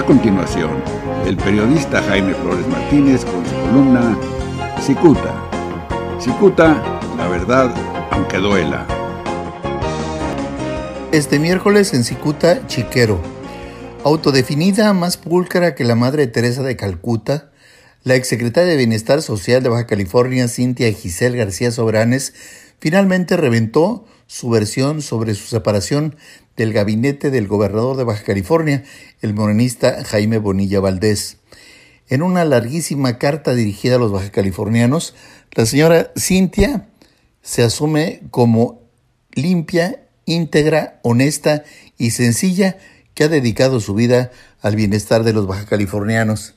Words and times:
A 0.00 0.02
continuación, 0.02 0.82
el 1.26 1.36
periodista 1.36 2.00
Jaime 2.00 2.32
Flores 2.32 2.66
Martínez 2.68 3.22
con 3.22 3.44
su 3.44 3.54
columna 3.54 4.18
Cicuta. 4.80 5.46
Cicuta, 6.18 6.82
la 7.18 7.28
verdad, 7.28 7.74
aunque 8.10 8.38
duela. 8.38 8.86
Este 11.12 11.38
miércoles 11.38 11.92
en 11.92 12.04
Cicuta, 12.04 12.66
Chiquero. 12.66 13.20
Autodefinida 14.02 14.94
más 14.94 15.18
púlcara 15.18 15.74
que 15.74 15.84
la 15.84 15.96
Madre 15.96 16.26
Teresa 16.28 16.62
de 16.62 16.76
Calcuta, 16.76 17.50
la 18.02 18.14
exsecretaria 18.14 18.70
de 18.70 18.78
Bienestar 18.78 19.20
Social 19.20 19.62
de 19.62 19.68
Baja 19.68 19.86
California, 19.86 20.48
Cintia 20.48 20.90
Giselle 20.94 21.36
García 21.36 21.70
Sobranes, 21.72 22.32
finalmente 22.78 23.36
reventó 23.36 24.06
su 24.30 24.48
versión 24.48 25.02
sobre 25.02 25.34
su 25.34 25.48
separación 25.48 26.14
del 26.56 26.72
gabinete 26.72 27.32
del 27.32 27.48
gobernador 27.48 27.96
de 27.96 28.04
Baja 28.04 28.22
California, 28.22 28.84
el 29.22 29.34
morenista 29.34 30.04
Jaime 30.04 30.38
Bonilla 30.38 30.78
Valdés. 30.78 31.38
En 32.08 32.22
una 32.22 32.44
larguísima 32.44 33.18
carta 33.18 33.54
dirigida 33.54 33.96
a 33.96 33.98
los 33.98 34.12
bajacalifornianos, 34.12 35.16
la 35.50 35.66
señora 35.66 36.12
Cintia 36.16 36.86
se 37.42 37.64
asume 37.64 38.20
como 38.30 38.82
limpia, 39.32 40.06
íntegra, 40.26 41.00
honesta 41.02 41.64
y 41.98 42.12
sencilla 42.12 42.78
que 43.14 43.24
ha 43.24 43.28
dedicado 43.28 43.80
su 43.80 43.94
vida 43.94 44.30
al 44.62 44.76
bienestar 44.76 45.24
de 45.24 45.32
los 45.32 45.48
bajacalifornianos. 45.48 46.54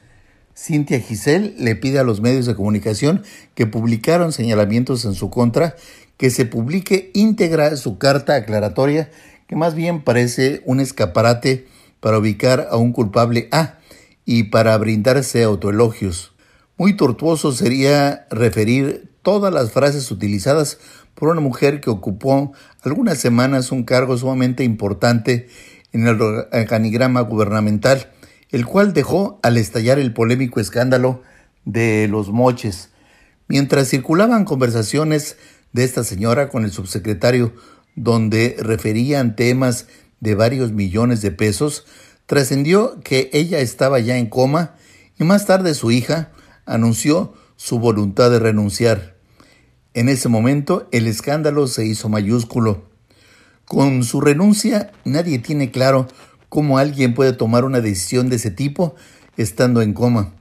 Cintia 0.55 0.99
Giselle 0.99 1.55
le 1.57 1.75
pide 1.75 1.97
a 1.97 2.03
los 2.03 2.21
medios 2.21 2.45
de 2.45 2.53
comunicación 2.53 3.23
que 3.55 3.65
publicaron 3.65 4.31
señalamientos 4.31 5.05
en 5.05 5.15
su 5.15 5.31
contra 5.31 5.75
que 6.17 6.29
se 6.29 6.45
publique 6.45 7.11
íntegra 7.13 7.75
su 7.75 7.97
carta 7.97 8.35
aclaratoria, 8.35 9.09
que 9.47 9.55
más 9.55 9.75
bien 9.75 10.03
parece 10.03 10.61
un 10.65 10.79
escaparate 10.79 11.67
para 11.99 12.17
ubicar 12.17 12.67
a 12.69 12.77
un 12.77 12.91
culpable 12.93 13.47
A 13.51 13.79
y 14.25 14.43
para 14.43 14.77
brindarse 14.77 15.43
autoelogios. 15.43 16.33
Muy 16.77 16.95
tortuoso 16.95 17.51
sería 17.51 18.25
referir 18.29 19.11
todas 19.21 19.53
las 19.53 19.71
frases 19.71 20.11
utilizadas 20.11 20.79
por 21.15 21.29
una 21.29 21.41
mujer 21.41 21.79
que 21.79 21.89
ocupó 21.89 22.51
algunas 22.81 23.19
semanas 23.19 23.71
un 23.71 23.83
cargo 23.83 24.17
sumamente 24.17 24.63
importante 24.63 25.47
en 25.91 26.07
el 26.07 26.19
organigrama 26.21 27.21
gubernamental, 27.21 28.11
el 28.49 28.65
cual 28.65 28.93
dejó 28.93 29.39
al 29.43 29.57
estallar 29.57 29.99
el 29.99 30.13
polémico 30.13 30.59
escándalo 30.59 31.21
de 31.65 32.07
los 32.09 32.29
moches. 32.29 32.89
Mientras 33.47 33.89
circulaban 33.89 34.45
conversaciones 34.45 35.37
de 35.73 35.83
esta 35.83 36.03
señora 36.03 36.49
con 36.49 36.63
el 36.63 36.71
subsecretario, 36.71 37.53
donde 37.95 38.55
referían 38.59 39.35
temas 39.35 39.87
de 40.19 40.35
varios 40.35 40.71
millones 40.71 41.21
de 41.21 41.31
pesos, 41.31 41.85
trascendió 42.25 42.99
que 43.03 43.29
ella 43.33 43.59
estaba 43.59 43.99
ya 43.99 44.17
en 44.17 44.27
coma 44.27 44.75
y 45.19 45.23
más 45.23 45.45
tarde 45.45 45.73
su 45.73 45.91
hija 45.91 46.31
anunció 46.65 47.33
su 47.57 47.79
voluntad 47.79 48.31
de 48.31 48.39
renunciar. 48.39 49.15
En 49.93 50.09
ese 50.09 50.29
momento 50.29 50.87
el 50.91 51.07
escándalo 51.07 51.67
se 51.67 51.85
hizo 51.85 52.09
mayúsculo. 52.09 52.89
Con 53.65 54.03
su 54.03 54.21
renuncia 54.21 54.91
nadie 55.03 55.39
tiene 55.39 55.71
claro 55.71 56.07
cómo 56.49 56.77
alguien 56.77 57.13
puede 57.13 57.33
tomar 57.33 57.65
una 57.65 57.81
decisión 57.81 58.29
de 58.29 58.37
ese 58.37 58.51
tipo 58.51 58.95
estando 59.37 59.81
en 59.81 59.93
coma. 59.93 60.33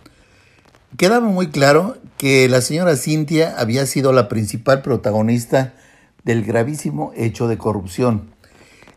Quedaba 0.96 1.26
muy 1.26 1.48
claro 1.48 1.96
que 2.18 2.48
la 2.50 2.60
señora 2.60 2.96
Cintia 2.96 3.54
había 3.56 3.86
sido 3.86 4.12
la 4.12 4.28
principal 4.28 4.82
protagonista 4.82 5.72
del 6.22 6.44
gravísimo 6.44 7.12
hecho 7.16 7.48
de 7.48 7.56
corrupción. 7.56 8.30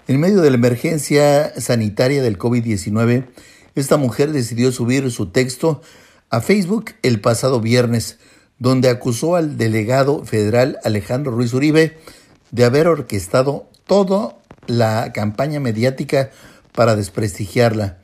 En 0.08 0.20
medio 0.20 0.42
de 0.42 0.50
la 0.50 0.58
emergencia 0.58 1.54
sanitaria 1.60 2.22
del 2.22 2.38
COVID-19, 2.38 3.28
esta 3.76 3.96
mujer 3.96 4.34
decidió 4.34 4.74
subir 4.74 5.10
su 5.10 5.28
texto 5.28 5.82
a 6.30 6.42
Facebook 6.42 6.92
el 7.02 7.22
pasado 7.22 7.62
viernes, 7.62 8.20
donde 8.60 8.90
acusó 8.90 9.38
al 9.38 9.58
delegado 9.58 10.26
federal 10.26 10.80
Alejandro 10.84 11.32
Ruiz 11.32 11.54
Uribe 11.54 11.98
de 12.52 12.66
haber 12.66 12.88
orquestado 12.90 13.70
toda 13.88 14.36
la 14.68 15.14
campaña 15.14 15.62
mediática 15.62 16.30
para 16.74 16.98
desprestigiarla, 16.98 18.00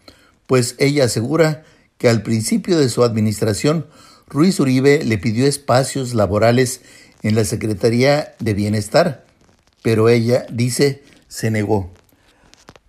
pues 0.47 0.75
ella 0.79 1.05
asegura 1.05 1.65
que 2.01 2.09
al 2.09 2.23
principio 2.23 2.79
de 2.79 2.89
su 2.89 3.03
administración, 3.03 3.85
Ruiz 4.27 4.59
Uribe 4.59 5.03
le 5.03 5.19
pidió 5.19 5.45
espacios 5.45 6.15
laborales 6.15 6.81
en 7.21 7.35
la 7.35 7.45
Secretaría 7.45 8.33
de 8.39 8.55
Bienestar, 8.55 9.23
pero 9.83 10.09
ella, 10.09 10.47
dice, 10.51 11.03
se 11.27 11.51
negó. 11.51 11.91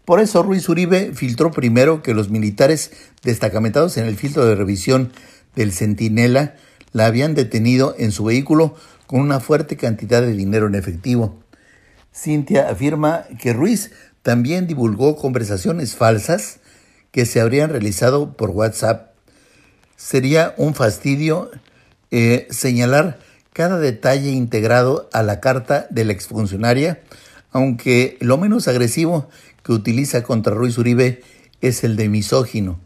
Por 0.06 0.18
eso 0.20 0.42
Ruiz 0.42 0.66
Uribe 0.70 1.12
filtró 1.12 1.50
primero 1.50 2.02
que 2.02 2.14
los 2.14 2.30
militares 2.30 2.90
destacamentados 3.22 3.98
en 3.98 4.06
el 4.06 4.16
filtro 4.16 4.46
de 4.46 4.54
revisión 4.54 5.12
del 5.54 5.72
Centinela 5.72 6.56
la 6.92 7.04
habían 7.04 7.34
detenido 7.34 7.94
en 7.98 8.12
su 8.12 8.24
vehículo 8.24 8.76
con 9.06 9.20
una 9.20 9.40
fuerte 9.40 9.76
cantidad 9.76 10.22
de 10.22 10.32
dinero 10.32 10.68
en 10.68 10.74
efectivo. 10.74 11.38
Cintia 12.14 12.70
afirma 12.70 13.26
que 13.38 13.52
Ruiz 13.52 13.90
también 14.22 14.66
divulgó 14.66 15.16
conversaciones 15.16 15.96
falsas 15.96 16.60
que 17.12 17.26
se 17.26 17.40
habrían 17.40 17.70
realizado 17.70 18.32
por 18.32 18.50
WhatsApp. 18.50 19.12
Sería 19.96 20.54
un 20.56 20.74
fastidio 20.74 21.50
eh, 22.10 22.48
señalar 22.50 23.18
cada 23.52 23.78
detalle 23.78 24.30
integrado 24.30 25.08
a 25.12 25.22
la 25.22 25.40
carta 25.40 25.86
de 25.90 26.04
la 26.04 26.12
exfuncionaria, 26.12 27.02
aunque 27.52 28.16
lo 28.20 28.38
menos 28.38 28.66
agresivo 28.66 29.28
que 29.62 29.72
utiliza 29.72 30.22
contra 30.22 30.54
Ruiz 30.54 30.78
Uribe 30.78 31.22
es 31.60 31.84
el 31.84 31.96
de 31.96 32.08
misógino. 32.08 32.80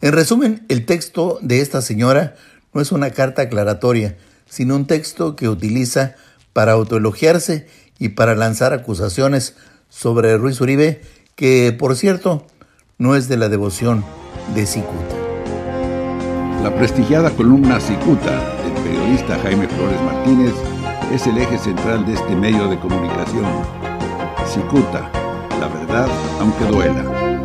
En 0.00 0.12
resumen, 0.12 0.64
el 0.68 0.86
texto 0.86 1.38
de 1.42 1.60
esta 1.60 1.82
señora 1.82 2.36
no 2.72 2.80
es 2.80 2.92
una 2.92 3.10
carta 3.10 3.42
aclaratoria, 3.42 4.16
sino 4.48 4.76
un 4.76 4.86
texto 4.86 5.36
que 5.36 5.48
utiliza 5.48 6.14
para 6.52 6.72
autoelogiarse 6.72 7.66
y 7.98 8.10
para 8.10 8.34
lanzar 8.34 8.72
acusaciones 8.72 9.54
sobre 9.88 10.36
Ruiz 10.36 10.60
Uribe, 10.60 11.02
que 11.36 11.74
por 11.78 11.96
cierto 11.96 12.46
no 12.98 13.16
es 13.16 13.28
de 13.28 13.36
la 13.36 13.48
devoción 13.48 14.04
de 14.54 14.66
Cicuta. 14.66 15.16
La 16.62 16.74
prestigiada 16.74 17.30
columna 17.30 17.80
Cicuta 17.80 18.30
del 18.62 18.72
periodista 18.84 19.38
Jaime 19.40 19.66
Flores 19.68 20.00
Martínez 20.02 20.54
es 21.12 21.26
el 21.26 21.38
eje 21.38 21.58
central 21.58 22.06
de 22.06 22.14
este 22.14 22.36
medio 22.36 22.68
de 22.68 22.78
comunicación. 22.78 23.46
Cicuta, 24.46 25.10
la 25.58 25.68
verdad 25.68 26.08
aunque 26.40 26.64
duela. 26.66 27.41